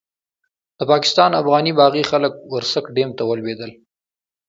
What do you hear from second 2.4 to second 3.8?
ورسک ډېم ته ولوېدل.